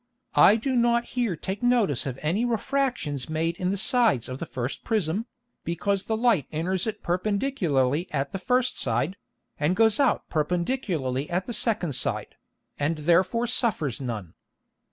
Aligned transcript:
I 0.33 0.55
do 0.55 0.75
not 0.75 1.05
here 1.13 1.35
take 1.35 1.61
Notice 1.61 2.07
of 2.07 2.17
any 2.23 2.43
Refractions 2.43 3.29
made 3.29 3.55
in 3.57 3.69
the 3.69 3.77
sides 3.77 4.27
of 4.27 4.39
the 4.39 4.47
first 4.47 4.83
Prism, 4.83 5.27
because 5.63 6.05
the 6.05 6.17
Light 6.17 6.47
enters 6.51 6.87
it 6.87 7.03
perpendicularly 7.03 8.07
at 8.11 8.31
the 8.31 8.39
first 8.39 8.79
side, 8.79 9.15
and 9.59 9.75
goes 9.75 9.99
out 9.99 10.27
perpendicularly 10.27 11.29
at 11.29 11.45
the 11.45 11.53
second 11.53 11.93
side, 11.93 12.35
and 12.79 12.97
therefore 12.97 13.45
suffers 13.45 14.01
none. 14.01 14.33